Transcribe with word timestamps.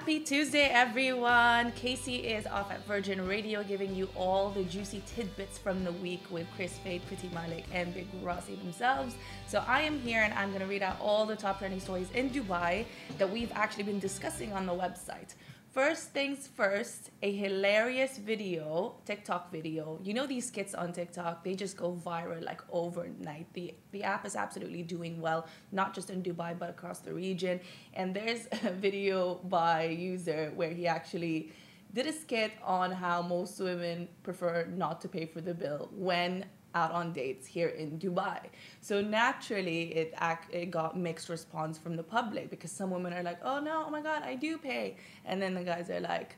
Happy 0.00 0.18
Tuesday, 0.18 0.70
everyone. 0.72 1.72
Casey 1.72 2.16
is 2.26 2.46
off 2.46 2.70
at 2.70 2.86
Virgin 2.86 3.28
Radio 3.28 3.62
giving 3.62 3.94
you 3.94 4.08
all 4.16 4.48
the 4.48 4.64
juicy 4.64 5.02
tidbits 5.14 5.58
from 5.58 5.84
the 5.84 5.92
week 5.92 6.22
with 6.30 6.46
Chris 6.56 6.78
Fade, 6.78 7.02
Priti 7.06 7.30
Malik, 7.34 7.66
and 7.70 7.92
Big 7.92 8.06
Rossi 8.22 8.54
themselves. 8.54 9.14
So 9.46 9.62
I 9.68 9.82
am 9.82 10.00
here 10.00 10.22
and 10.22 10.32
I'm 10.32 10.48
going 10.48 10.62
to 10.62 10.66
read 10.66 10.82
out 10.82 10.98
all 11.02 11.26
the 11.26 11.36
top 11.36 11.58
trending 11.58 11.80
stories 11.80 12.10
in 12.12 12.30
Dubai 12.30 12.86
that 13.18 13.28
we've 13.30 13.52
actually 13.52 13.82
been 13.82 13.98
discussing 13.98 14.54
on 14.54 14.64
the 14.64 14.72
website. 14.72 15.34
First 15.72 16.10
things 16.10 16.48
first, 16.48 17.10
a 17.22 17.30
hilarious 17.30 18.18
video, 18.18 18.96
TikTok 19.06 19.52
video. 19.52 20.00
You 20.02 20.14
know 20.14 20.26
these 20.26 20.48
skits 20.48 20.74
on 20.74 20.92
TikTok, 20.92 21.44
they 21.44 21.54
just 21.54 21.76
go 21.76 21.96
viral 22.04 22.44
like 22.44 22.60
overnight. 22.72 23.46
The 23.52 23.74
the 23.92 24.02
app 24.02 24.26
is 24.26 24.34
absolutely 24.34 24.82
doing 24.82 25.20
well, 25.20 25.46
not 25.70 25.94
just 25.94 26.10
in 26.10 26.24
Dubai 26.24 26.58
but 26.58 26.70
across 26.70 26.98
the 26.98 27.14
region. 27.14 27.60
And 27.94 28.12
there's 28.12 28.48
a 28.64 28.72
video 28.72 29.36
by 29.44 29.82
a 29.82 29.92
user 29.92 30.50
where 30.56 30.70
he 30.70 30.88
actually 30.88 31.52
did 31.94 32.06
a 32.06 32.12
skit 32.12 32.52
on 32.62 32.92
how 32.92 33.22
most 33.22 33.58
women 33.60 34.08
prefer 34.22 34.66
not 34.76 35.00
to 35.00 35.08
pay 35.08 35.26
for 35.26 35.40
the 35.40 35.54
bill 35.54 35.90
when 35.92 36.44
out 36.74 36.92
on 36.92 37.12
dates 37.12 37.46
here 37.46 37.68
in 37.68 37.98
Dubai. 37.98 38.38
So 38.80 39.00
naturally, 39.00 39.94
it 39.96 40.14
act, 40.16 40.54
it 40.54 40.70
got 40.70 40.96
mixed 40.96 41.28
response 41.28 41.78
from 41.78 41.96
the 41.96 42.02
public 42.02 42.50
because 42.50 42.70
some 42.70 42.90
women 42.90 43.12
are 43.12 43.22
like, 43.22 43.38
"Oh 43.42 43.58
no, 43.60 43.84
oh 43.86 43.90
my 43.90 44.00
God, 44.00 44.22
I 44.22 44.34
do 44.36 44.58
pay," 44.58 44.96
and 45.24 45.40
then 45.42 45.54
the 45.54 45.64
guys 45.64 45.90
are 45.90 46.00
like, 46.00 46.36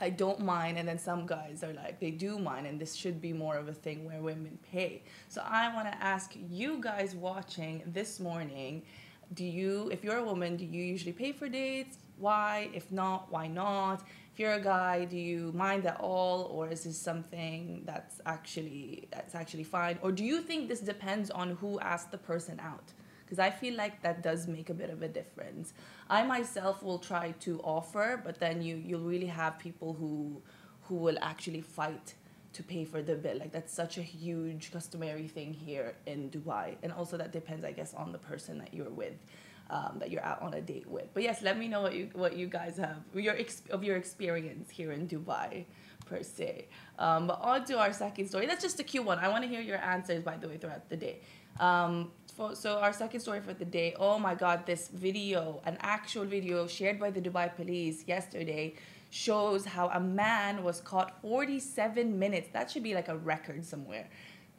"I 0.00 0.10
don't 0.10 0.40
mind," 0.40 0.78
and 0.78 0.86
then 0.86 0.98
some 0.98 1.26
guys 1.26 1.64
are 1.64 1.72
like, 1.72 1.98
"They 1.98 2.12
do 2.12 2.38
mind," 2.38 2.66
and 2.66 2.80
this 2.80 2.94
should 2.94 3.20
be 3.20 3.32
more 3.32 3.56
of 3.56 3.68
a 3.68 3.74
thing 3.74 4.04
where 4.04 4.20
women 4.22 4.58
pay. 4.70 5.02
So 5.28 5.42
I 5.44 5.74
want 5.74 5.90
to 5.90 5.98
ask 6.02 6.34
you 6.48 6.80
guys 6.80 7.14
watching 7.14 7.82
this 7.86 8.20
morning. 8.20 8.82
Do 9.32 9.44
you, 9.44 9.88
if 9.90 10.04
you're 10.04 10.18
a 10.18 10.24
woman, 10.24 10.56
do 10.56 10.64
you 10.64 10.84
usually 10.84 11.12
pay 11.12 11.32
for 11.32 11.48
dates? 11.48 11.96
Why? 12.18 12.70
If 12.72 12.90
not, 12.90 13.30
why 13.30 13.48
not? 13.48 14.04
if 14.34 14.40
you're 14.40 14.54
a 14.54 14.60
guy 14.60 15.04
do 15.04 15.16
you 15.16 15.52
mind 15.54 15.86
at 15.86 15.96
all 16.00 16.50
or 16.52 16.68
is 16.68 16.82
this 16.82 16.98
something 16.98 17.82
that's 17.86 18.20
actually 18.26 19.06
that's 19.12 19.36
actually 19.36 19.62
fine 19.62 19.96
or 20.02 20.10
do 20.10 20.24
you 20.24 20.40
think 20.40 20.68
this 20.68 20.80
depends 20.80 21.30
on 21.30 21.50
who 21.60 21.78
asked 21.78 22.10
the 22.10 22.18
person 22.18 22.58
out 22.58 22.92
because 23.24 23.38
i 23.38 23.48
feel 23.48 23.76
like 23.76 24.02
that 24.02 24.24
does 24.24 24.48
make 24.48 24.70
a 24.70 24.74
bit 24.74 24.90
of 24.90 25.02
a 25.02 25.08
difference 25.08 25.72
i 26.10 26.24
myself 26.24 26.82
will 26.82 26.98
try 26.98 27.30
to 27.38 27.60
offer 27.60 28.20
but 28.24 28.40
then 28.40 28.60
you 28.60 28.74
you'll 28.74 29.08
really 29.14 29.32
have 29.42 29.56
people 29.56 29.92
who 29.92 30.42
who 30.82 30.96
will 30.96 31.18
actually 31.22 31.60
fight 31.60 32.14
to 32.54 32.62
pay 32.62 32.84
for 32.84 33.00
the 33.02 33.14
bill 33.14 33.38
like 33.38 33.52
that's 33.52 33.74
such 33.82 33.98
a 33.98 34.02
huge 34.02 34.72
customary 34.72 35.28
thing 35.28 35.52
here 35.52 35.94
in 36.06 36.30
dubai 36.30 36.76
and 36.82 36.92
also 36.92 37.16
that 37.16 37.32
depends 37.32 37.64
i 37.64 37.72
guess 37.72 37.92
on 37.94 38.12
the 38.12 38.22
person 38.30 38.58
that 38.58 38.72
you're 38.72 38.96
with 39.02 39.18
um, 39.70 39.96
that 39.98 40.10
you're 40.10 40.24
out 40.24 40.42
on 40.42 40.54
a 40.54 40.60
date 40.60 40.88
with. 40.88 41.08
But 41.14 41.22
yes, 41.22 41.42
let 41.42 41.58
me 41.58 41.68
know 41.68 41.82
what 41.82 41.94
you 41.94 42.10
what 42.12 42.36
you 42.36 42.46
guys 42.46 42.76
have 42.76 42.98
your 43.14 43.36
of 43.70 43.82
your 43.82 43.96
experience 43.96 44.70
here 44.70 44.92
in 44.92 45.08
Dubai 45.08 45.64
per 46.06 46.22
se. 46.22 46.68
Um, 46.98 47.26
but 47.26 47.40
on 47.40 47.64
to 47.66 47.78
our 47.78 47.92
second 47.92 48.28
story. 48.28 48.46
That's 48.46 48.62
just 48.62 48.78
a 48.80 48.84
cute 48.84 49.04
one. 49.04 49.18
I 49.18 49.28
want 49.28 49.42
to 49.44 49.48
hear 49.48 49.60
your 49.60 49.78
answers 49.78 50.22
by 50.22 50.36
the 50.36 50.48
way 50.48 50.58
throughout 50.58 50.88
the 50.88 50.96
day. 50.96 51.20
Um, 51.58 52.10
for, 52.36 52.54
so 52.54 52.78
our 52.78 52.92
second 52.92 53.20
story 53.20 53.40
for 53.40 53.54
the 53.54 53.64
day. 53.64 53.94
Oh 53.98 54.18
my 54.18 54.34
God, 54.34 54.66
this 54.66 54.88
video, 54.88 55.62
an 55.64 55.78
actual 55.80 56.24
video 56.24 56.66
shared 56.66 56.98
by 56.98 57.10
the 57.10 57.20
Dubai 57.20 57.54
police 57.54 58.04
yesterday 58.06 58.74
shows 59.14 59.64
how 59.64 59.88
a 59.90 60.00
man 60.00 60.64
was 60.64 60.80
caught 60.80 61.20
47 61.22 62.18
minutes. 62.18 62.48
That 62.52 62.68
should 62.68 62.82
be 62.82 62.94
like 62.94 63.06
a 63.06 63.16
record 63.16 63.64
somewhere. 63.64 64.08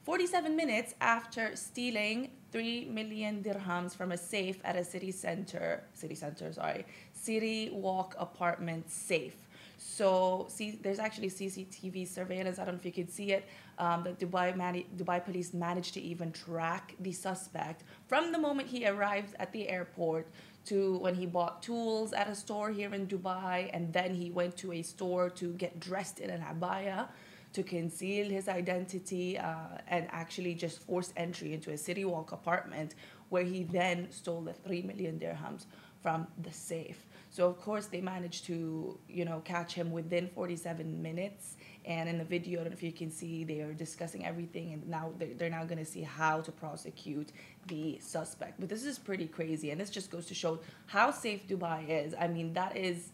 47 0.05 0.55
minutes 0.55 0.95
after 1.01 1.57
stealing 1.57 2.29
3 2.53 2.85
million 2.85 3.43
dirhams 3.43 3.93
from 3.93 4.13
a 4.13 4.17
safe 4.17 4.59
at 4.63 4.77
a 4.77 4.83
city 4.85 5.11
center, 5.11 5.83
city 5.93 6.15
center, 6.15 6.53
sorry, 6.53 6.85
city 7.11 7.69
walk 7.73 8.15
apartment 8.17 8.89
safe. 8.89 9.35
So 9.77 10.45
see, 10.47 10.79
there's 10.81 10.99
actually 10.99 11.31
CCTV 11.31 12.07
surveillance. 12.07 12.57
I 12.57 12.63
don't 12.63 12.75
know 12.75 12.79
if 12.79 12.85
you 12.85 12.93
could 12.93 13.11
see 13.11 13.33
it. 13.33 13.45
Um, 13.77 14.03
the 14.05 14.11
Dubai, 14.11 14.55
mani- 14.55 14.87
Dubai 14.95 15.23
police 15.25 15.53
managed 15.53 15.93
to 15.95 16.01
even 16.01 16.31
track 16.31 16.95
the 17.01 17.11
suspect 17.11 17.83
from 18.07 18.31
the 18.31 18.39
moment 18.39 18.69
he 18.69 18.87
arrives 18.87 19.33
at 19.37 19.51
the 19.51 19.67
airport 19.67 20.27
to 20.65 20.97
when 20.97 21.15
he 21.15 21.25
bought 21.25 21.61
tools 21.63 22.13
at 22.13 22.27
a 22.27 22.35
store 22.35 22.69
here 22.69 22.93
in 22.93 23.07
Dubai, 23.07 23.69
and 23.73 23.91
then 23.93 24.13
he 24.13 24.31
went 24.31 24.57
to 24.57 24.73
a 24.73 24.81
store 24.81 25.29
to 25.31 25.53
get 25.53 25.79
dressed 25.79 26.19
in 26.19 26.29
an 26.29 26.41
abaya 26.41 27.07
to 27.55 27.63
conceal 27.63 28.29
his 28.29 28.47
identity 28.49 29.37
uh, 29.37 29.77
and 29.87 30.07
actually 30.11 30.53
just 30.53 30.81
force 30.81 31.13
entry 31.15 31.53
into 31.53 31.71
a 31.71 31.77
city 31.77 32.03
walk 32.03 32.33
apartment 32.33 32.95
where 33.29 33.43
he 33.43 33.63
then 33.63 34.11
stole 34.11 34.41
the 34.41 34.53
3 34.53 34.81
million 34.83 35.17
dirhams 35.17 35.65
from 36.03 36.27
the 36.43 36.51
safe. 36.51 37.07
So 37.29 37.47
of 37.47 37.59
course 37.61 37.85
they 37.87 38.01
managed 38.01 38.45
to, 38.45 38.99
you 39.09 39.25
know, 39.25 39.41
catch 39.45 39.73
him 39.73 39.91
within 39.91 40.27
47 40.27 41.01
minutes. 41.01 41.55
And 41.85 42.09
in 42.09 42.17
the 42.17 42.25
video, 42.25 42.59
I 42.59 42.63
don't 42.63 42.71
know 42.71 42.77
if 42.77 42.83
you 42.83 42.91
can 42.91 43.09
see, 43.09 43.43
they 43.43 43.61
are 43.61 43.73
discussing 43.73 44.25
everything, 44.25 44.73
and 44.73 44.87
now 44.87 45.13
they're, 45.19 45.35
they're 45.37 45.49
now 45.49 45.65
going 45.65 45.77
to 45.77 45.85
see 45.85 46.01
how 46.01 46.41
to 46.41 46.51
prosecute 46.51 47.31
the 47.67 47.99
suspect. 47.99 48.59
But 48.59 48.69
this 48.69 48.83
is 48.85 48.97
pretty 48.97 49.27
crazy, 49.27 49.69
and 49.71 49.79
this 49.79 49.91
just 49.91 50.09
goes 50.09 50.25
to 50.27 50.33
show 50.33 50.59
how 50.87 51.11
safe 51.11 51.47
Dubai 51.47 51.87
is. 51.87 52.15
I 52.19 52.27
mean, 52.27 52.53
that 52.53 52.75
is 52.75 53.11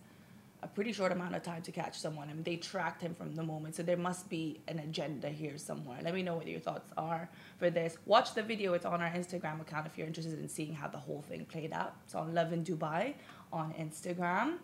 a 0.63 0.67
pretty 0.67 0.91
short 0.91 1.11
amount 1.11 1.35
of 1.35 1.41
time 1.41 1.61
to 1.63 1.71
catch 1.71 1.97
someone 1.99 2.29
and 2.29 2.45
they 2.45 2.55
tracked 2.55 3.01
him 3.01 3.15
from 3.15 3.33
the 3.35 3.43
moment. 3.43 3.75
So 3.75 3.83
there 3.83 3.97
must 3.97 4.29
be 4.29 4.61
an 4.67 4.79
agenda 4.79 5.29
here 5.29 5.57
somewhere. 5.57 5.99
Let 6.03 6.13
me 6.13 6.21
know 6.21 6.35
what 6.35 6.47
your 6.47 6.59
thoughts 6.59 6.91
are 6.97 7.29
for 7.57 7.69
this. 7.69 7.97
Watch 8.05 8.33
the 8.35 8.43
video. 8.43 8.73
It's 8.73 8.85
on 8.85 9.01
our 9.01 9.09
instagram 9.09 9.61
account 9.61 9.87
if 9.87 9.97
you're 9.97 10.07
interested 10.07 10.39
in 10.39 10.47
seeing 10.47 10.73
how 10.73 10.87
the 10.87 10.99
whole 10.99 11.21
thing 11.21 11.45
played 11.45 11.73
out. 11.73 11.95
It's 12.05 12.15
on 12.15 12.33
Lovin 12.33 12.63
Dubai 12.63 13.15
on 13.51 13.73
instagram. 13.73 14.57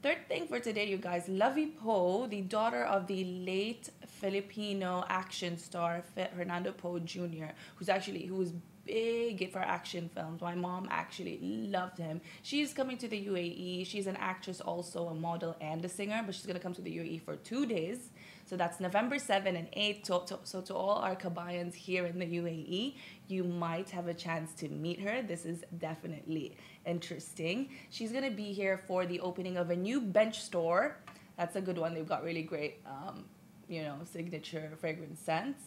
Third 0.00 0.28
thing 0.28 0.46
for 0.46 0.60
today, 0.60 0.86
you 0.86 0.96
guys, 0.96 1.26
Lovi 1.26 1.76
Poe, 1.76 2.28
the 2.28 2.42
daughter 2.42 2.84
of 2.84 3.08
the 3.08 3.24
late 3.24 3.90
Filipino 4.06 5.04
action 5.08 5.58
star 5.58 6.04
Fernando 6.36 6.70
Poe 6.70 7.00
Jr., 7.00 7.50
who's 7.74 7.88
actually 7.88 8.24
who 8.24 8.36
was 8.36 8.52
big 8.88 9.52
for 9.52 9.60
action 9.60 10.10
films. 10.14 10.40
My 10.40 10.54
mom 10.54 10.88
actually 10.90 11.38
loved 11.76 11.98
him. 11.98 12.20
She's 12.42 12.72
coming 12.72 12.96
to 12.98 13.08
the 13.08 13.20
UAE. 13.30 13.86
She's 13.86 14.06
an 14.06 14.16
actress, 14.16 14.60
also 14.60 15.08
a 15.08 15.14
model 15.14 15.54
and 15.60 15.84
a 15.84 15.88
singer, 15.88 16.22
but 16.24 16.34
she's 16.34 16.46
gonna 16.46 16.66
come 16.66 16.74
to 16.74 16.82
the 16.82 16.94
UAE 17.00 17.22
for 17.22 17.36
two 17.36 17.66
days. 17.66 18.10
So 18.46 18.56
that's 18.56 18.80
November 18.80 19.18
7 19.18 19.56
and 19.56 19.68
8. 19.74 20.04
To, 20.04 20.22
to, 20.28 20.38
so 20.44 20.62
to 20.62 20.74
all 20.74 20.98
our 21.06 21.14
Kabayans 21.14 21.74
here 21.74 22.06
in 22.06 22.18
the 22.18 22.30
UAE, 22.40 22.94
you 23.28 23.44
might 23.44 23.90
have 23.90 24.08
a 24.08 24.14
chance 24.14 24.54
to 24.54 24.68
meet 24.68 25.00
her. 25.00 25.22
This 25.22 25.44
is 25.44 25.64
definitely 25.78 26.56
interesting. 26.86 27.68
She's 27.90 28.10
gonna 28.10 28.30
be 28.30 28.52
here 28.54 28.78
for 28.88 29.04
the 29.04 29.20
opening 29.20 29.58
of 29.58 29.68
a 29.68 29.76
new 29.76 30.00
bench 30.00 30.40
store. 30.40 30.96
That's 31.36 31.56
a 31.56 31.60
good 31.60 31.78
one. 31.78 31.92
They've 31.94 32.08
got 32.14 32.24
really 32.24 32.42
great, 32.42 32.80
um, 32.86 33.26
you 33.68 33.82
know, 33.82 33.96
signature 34.10 34.72
fragrance 34.80 35.20
scents. 35.20 35.62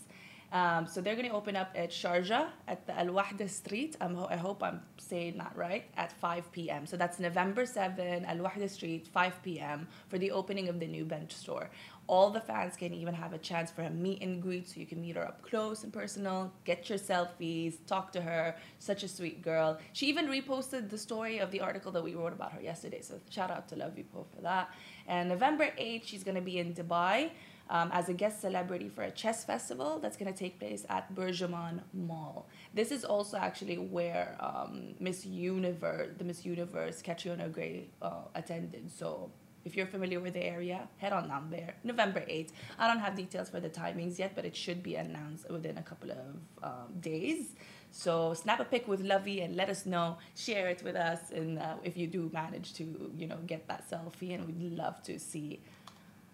Um, 0.52 0.86
so 0.86 1.00
they're 1.00 1.16
going 1.16 1.30
to 1.30 1.36
open 1.36 1.56
up 1.56 1.72
at 1.76 1.92
Sharjah 1.92 2.48
at 2.68 2.86
the 2.86 2.98
Al 3.00 3.08
Wahda 3.08 3.50
Street. 3.50 3.96
Um, 4.02 4.26
I 4.30 4.36
hope 4.36 4.62
I'm 4.62 4.82
saying 4.98 5.38
that 5.38 5.54
right 5.56 5.86
at 5.96 6.12
5 6.12 6.52
p.m. 6.52 6.86
So 6.86 6.98
that's 6.98 7.20
November 7.20 7.66
7, 7.66 8.26
Al 8.26 8.38
Wahda 8.38 8.70
Street, 8.70 9.08
5 9.08 9.44
p.m. 9.44 9.88
for 10.10 10.18
the 10.18 10.32
opening 10.32 10.68
of 10.68 10.80
the 10.82 10.88
new 10.88 11.06
bench 11.06 11.32
store. 11.32 11.70
All 12.08 12.30
the 12.30 12.42
fans 12.42 12.76
can 12.76 12.94
even 12.94 13.14
have 13.14 13.32
a 13.32 13.38
chance 13.38 13.72
for 13.72 13.84
a 13.84 13.90
meet 13.90 14.22
and 14.22 14.42
greet 14.42 14.68
so 14.68 14.82
you 14.82 14.86
can 14.86 15.00
meet 15.00 15.16
her 15.16 15.26
up 15.26 15.42
close 15.42 15.86
and 15.86 15.94
personal, 15.94 16.52
get 16.66 16.90
your 16.90 16.98
selfies, 16.98 17.76
talk 17.88 18.12
to 18.12 18.22
her. 18.22 18.56
Such 18.80 19.04
a 19.04 19.08
sweet 19.08 19.42
girl. 19.42 19.80
She 19.94 20.08
even 20.08 20.28
reposted 20.28 20.90
the 20.90 20.98
story 20.98 21.38
of 21.38 21.52
the 21.52 21.62
article 21.62 21.94
that 21.94 22.04
we 22.04 22.14
wrote 22.16 22.34
about 22.34 22.52
her 22.52 22.62
yesterday. 22.62 23.00
So 23.02 23.22
shout 23.30 23.52
out 23.52 23.70
to 23.70 23.76
Lovi 23.76 24.04
Poe 24.12 24.26
for 24.36 24.42
that. 24.42 24.70
And 25.08 25.30
November 25.30 25.70
8th, 25.80 26.06
she's 26.06 26.26
going 26.26 26.36
to 26.36 26.42
be 26.42 26.60
in 26.60 26.74
Dubai 26.74 27.30
um, 27.72 27.90
as 27.94 28.10
a 28.10 28.14
guest 28.14 28.42
celebrity 28.42 28.90
for 28.90 29.04
a 29.04 29.12
chess 29.12 29.44
festival 29.46 29.98
that's 29.98 30.18
going 30.18 30.32
to 30.32 30.38
take 30.38 30.60
place 30.60 30.86
at 30.90 31.16
Burjuman 31.16 31.80
Mall. 31.94 32.48
This 32.74 32.92
is 32.92 33.06
also 33.06 33.38
actually 33.38 33.78
where 33.78 34.36
um, 34.40 34.94
Miss 35.00 35.26
Universe, 35.26 36.10
the 36.18 36.26
Miss 36.26 36.46
Universe, 36.46 37.02
Catriona 37.02 37.48
Gray, 37.48 37.88
uh, 38.02 38.26
attended. 38.36 38.92
So 38.92 39.32
if 39.64 39.78
you're 39.78 39.86
familiar 39.86 40.20
with 40.20 40.34
the 40.34 40.44
area, 40.44 40.90
head 40.98 41.14
on 41.14 41.30
down 41.30 41.50
there. 41.50 41.76
November 41.84 42.20
8th. 42.22 42.50
I 42.78 42.88
don't 42.88 43.00
have 43.00 43.16
details 43.16 43.50
for 43.50 43.62
the 43.62 43.70
timings 43.70 44.20
yet, 44.20 44.34
but 44.36 44.44
it 44.44 44.56
should 44.56 44.84
be 44.84 44.96
announced 44.96 45.50
within 45.50 45.78
a 45.78 45.84
couple 45.84 46.12
of 46.12 46.18
um, 46.62 47.00
days. 47.00 47.54
So 47.92 48.34
snap 48.34 48.60
a 48.60 48.66
pic 48.66 48.88
with 48.88 49.02
Lovi 49.04 49.44
and 49.46 49.56
let 49.56 49.70
us 49.70 49.86
know. 49.86 50.18
Share 50.36 50.70
it 50.70 50.82
with 50.84 50.96
us, 50.96 51.32
and 51.32 51.60
uh, 51.60 51.76
if 51.84 51.96
you 51.98 52.08
do 52.08 52.30
manage 52.34 52.74
to, 52.76 53.12
you 53.18 53.28
know, 53.28 53.38
get 53.46 53.68
that 53.68 53.90
selfie, 53.90 54.34
and 54.34 54.46
we'd 54.46 54.78
love 54.78 55.04
to 55.04 55.20
see 55.20 55.62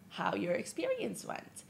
how 0.09 0.35
your 0.35 0.53
experience 0.53 1.25
went. 1.25 1.63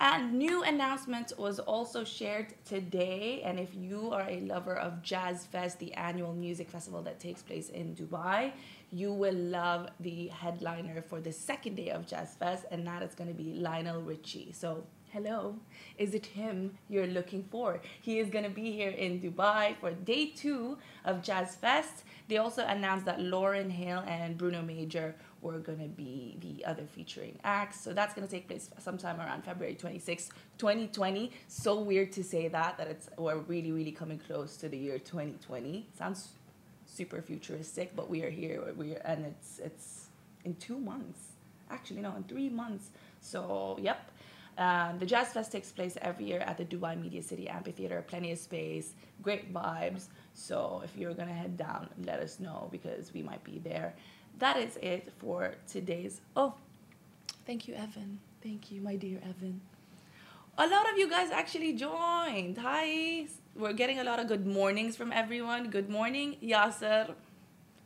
And 0.00 0.34
new 0.34 0.62
announcement 0.64 1.32
was 1.38 1.60
also 1.60 2.04
shared 2.04 2.52
today. 2.64 3.42
And 3.44 3.58
if 3.60 3.74
you 3.74 4.10
are 4.10 4.28
a 4.28 4.40
lover 4.40 4.76
of 4.76 5.02
Jazz 5.02 5.46
Fest, 5.46 5.78
the 5.78 5.94
annual 5.94 6.34
music 6.34 6.68
festival 6.68 7.00
that 7.02 7.20
takes 7.20 7.42
place 7.42 7.68
in 7.68 7.94
Dubai, 7.94 8.52
you 8.90 9.12
will 9.12 9.34
love 9.34 9.88
the 10.00 10.28
headliner 10.28 11.00
for 11.02 11.20
the 11.20 11.32
second 11.32 11.76
day 11.76 11.90
of 11.90 12.06
Jazz 12.06 12.34
Fest, 12.34 12.64
and 12.70 12.86
that 12.86 13.02
is 13.02 13.14
going 13.14 13.28
to 13.28 13.34
be 13.34 13.54
Lionel 13.54 14.02
Richie. 14.02 14.52
So 14.52 14.84
hello, 15.14 15.54
is 15.96 16.12
it 16.12 16.26
him 16.26 16.76
you're 16.88 17.06
looking 17.06 17.44
for? 17.44 17.80
He 18.00 18.18
is 18.18 18.28
going 18.30 18.42
to 18.42 18.50
be 18.50 18.72
here 18.72 18.90
in 18.90 19.20
Dubai 19.20 19.76
for 19.76 19.92
day 19.92 20.32
two 20.34 20.76
of 21.04 21.22
Jazz 21.22 21.54
Fest. 21.54 22.02
They 22.26 22.38
also 22.38 22.64
announced 22.66 23.06
that 23.06 23.20
Lauryn 23.20 23.70
Hill 23.70 24.02
and 24.08 24.36
Bruno 24.36 24.60
Major 24.60 25.14
were 25.40 25.60
going 25.60 25.78
to 25.78 25.86
be 25.86 26.36
the 26.40 26.64
other 26.64 26.82
featuring 26.84 27.38
acts. 27.44 27.80
So 27.80 27.92
that's 27.92 28.12
going 28.12 28.26
to 28.26 28.30
take 28.30 28.48
place 28.48 28.70
sometime 28.78 29.20
around 29.20 29.44
February 29.44 29.76
26, 29.76 30.30
2020. 30.58 31.30
So 31.46 31.78
weird 31.78 32.10
to 32.10 32.24
say 32.24 32.48
that, 32.48 32.76
that 32.76 32.88
it's 32.88 33.08
we're 33.16 33.36
really, 33.36 33.70
really 33.70 33.92
coming 33.92 34.18
close 34.18 34.56
to 34.56 34.68
the 34.68 34.76
year 34.76 34.98
2020. 34.98 35.86
Sounds 35.96 36.30
super 36.86 37.22
futuristic, 37.22 37.94
but 37.94 38.10
we 38.10 38.24
are 38.24 38.30
here. 38.30 38.64
We 38.76 38.96
are, 38.96 39.02
and 39.04 39.26
it's 39.26 39.60
it's 39.60 40.06
in 40.44 40.56
two 40.56 40.78
months. 40.78 41.20
Actually, 41.70 42.00
no, 42.00 42.16
in 42.16 42.24
three 42.24 42.48
months. 42.48 42.90
So, 43.20 43.78
yep. 43.80 44.10
Um, 44.56 44.98
the 44.98 45.06
Jazz 45.06 45.28
Fest 45.28 45.50
takes 45.52 45.72
place 45.72 45.96
every 46.00 46.26
year 46.26 46.40
at 46.40 46.56
the 46.58 46.64
Dubai 46.64 47.00
Media 47.00 47.22
City 47.22 47.48
Amphitheater. 47.48 48.02
Plenty 48.06 48.32
of 48.32 48.38
space, 48.38 48.94
great 49.22 49.52
vibes. 49.52 50.06
So 50.34 50.82
if 50.84 50.96
you're 50.96 51.14
gonna 51.14 51.32
head 51.32 51.56
down, 51.56 51.88
let 52.04 52.20
us 52.20 52.38
know 52.40 52.68
because 52.70 53.12
we 53.12 53.22
might 53.22 53.42
be 53.44 53.60
there. 53.64 53.94
That 54.38 54.56
is 54.56 54.76
it 54.82 55.12
for 55.18 55.54
today's. 55.70 56.20
Oh, 56.36 56.54
thank 57.46 57.66
you, 57.68 57.74
Evan. 57.74 58.20
Thank 58.42 58.70
you, 58.70 58.80
my 58.80 58.96
dear 58.96 59.18
Evan. 59.22 59.60
A 60.56 60.66
lot 60.68 60.88
of 60.90 60.98
you 60.98 61.08
guys 61.10 61.30
actually 61.30 61.72
joined. 61.72 62.58
Hi. 62.58 63.26
We're 63.56 63.72
getting 63.72 63.98
a 63.98 64.04
lot 64.04 64.20
of 64.20 64.28
good 64.28 64.46
mornings 64.46 64.96
from 64.96 65.12
everyone. 65.12 65.70
Good 65.70 65.88
morning, 65.88 66.36
Yasser. 66.42 67.14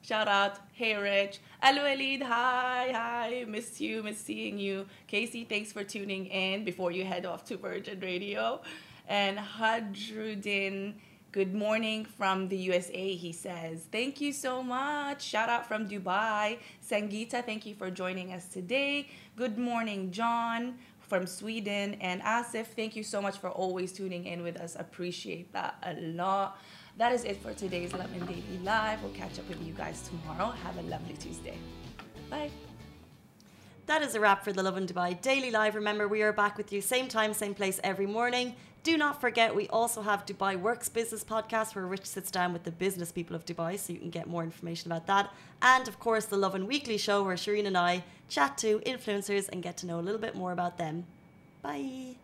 Shout 0.03 0.29
out. 0.29 0.59
Hey, 0.73 0.97
Rich. 0.97 1.41
Al 1.61 1.77
Walid, 1.77 2.23
hi, 2.23 2.91
hi. 2.93 3.45
Miss 3.47 3.81
you, 3.81 4.03
miss 4.03 4.19
seeing 4.19 4.59
you. 4.59 4.87
Casey, 5.07 5.45
thanks 5.45 5.73
for 5.73 5.85
tuning 5.85 6.27
in 6.27 6.65
before 6.65 6.93
you 6.93 7.05
head 7.05 7.27
off 7.27 7.45
to 7.47 7.57
Virgin 7.57 8.01
Radio. 8.01 8.61
And 9.07 9.39
Hadrudin, 9.39 10.95
good 11.33 11.55
morning 11.55 12.05
from 12.05 12.49
the 12.49 12.57
USA, 12.57 13.15
he 13.15 13.33
says. 13.33 13.87
Thank 13.91 14.21
you 14.21 14.33
so 14.33 14.63
much. 14.63 15.23
Shout 15.23 15.49
out 15.49 15.67
from 15.67 15.89
Dubai. 15.89 16.59
Sangita, 16.89 17.45
thank 17.45 17.67
you 17.67 17.75
for 17.75 17.91
joining 17.91 18.33
us 18.33 18.47
today. 18.47 19.09
Good 19.37 19.59
morning, 19.59 20.11
John 20.11 20.79
from 21.09 21.27
Sweden. 21.27 21.97
And 22.01 22.21
Asif, 22.23 22.67
thank 22.67 22.95
you 22.95 23.03
so 23.03 23.21
much 23.21 23.39
for 23.39 23.51
always 23.51 23.93
tuning 23.93 24.27
in 24.27 24.43
with 24.43 24.59
us. 24.59 24.77
Appreciate 24.79 25.53
that 25.53 25.77
a 25.83 25.95
lot. 25.95 26.59
That 26.99 27.13
is 27.13 27.23
it 27.23 27.37
for 27.41 27.55
today's 27.55 27.93
Lovin 27.93 28.27
Daily 28.27 28.59
Live. 28.65 29.01
We'll 29.05 29.13
catch 29.13 29.39
up 29.39 29.49
with 29.49 29.65
you 29.65 29.73
guys 29.73 30.03
tomorrow. 30.09 30.51
Have 30.51 30.77
a 30.79 30.83
lovely 30.83 31.15
Tuesday. 31.15 31.57
Bye. 32.29 32.51
That 33.87 34.03
is 34.03 34.17
a 34.17 34.21
wrap 34.21 34.43
for 34.43 34.53
the 34.53 34.65
Lovin 34.65 34.85
Dubai 34.85 35.21
Daily 35.21 35.53
Live. 35.53 35.77
Remember, 35.77 36.09
we 36.09 36.23
are 36.23 36.33
back 36.33 36.59
with 36.59 36.73
you 36.73 36.81
same 36.81 37.07
time, 37.07 37.33
same 37.33 37.55
place 37.55 37.79
every 37.85 38.07
morning. 38.07 38.57
Do 38.83 38.97
not 38.97 39.21
forget, 39.21 39.55
we 39.55 39.69
also 39.69 40.03
have 40.03 40.27
Dubai 40.27 40.57
Works 40.57 40.89
Business 40.89 41.23
Podcast 41.23 41.77
where 41.77 41.87
Rich 41.87 42.05
sits 42.05 42.33
down 42.33 42.53
with 42.53 42.65
the 42.65 42.73
business 42.73 43.13
people 43.13 43.37
of 43.37 43.47
Dubai 43.47 43.79
so 43.79 43.93
you 43.93 44.01
can 44.01 44.11
get 44.11 44.27
more 44.27 44.43
information 44.43 44.91
about 44.91 45.07
that. 45.07 45.33
And 45.63 45.87
of 45.87 46.01
course, 46.01 46.25
the 46.25 46.37
Lovin 46.37 46.67
Weekly 46.67 46.99
Show 46.99 47.23
where 47.23 47.37
Shereen 47.37 47.67
and 47.67 47.79
I 47.79 48.03
chat 48.29 48.59
to 48.59 48.81
influencers 48.81 49.49
and 49.49 49.63
get 49.63 49.77
to 49.79 49.87
know 49.87 50.01
a 50.01 50.05
little 50.07 50.21
bit 50.21 50.35
more 50.35 50.51
about 50.51 50.79
them. 50.79 51.07
Bye. 51.63 52.17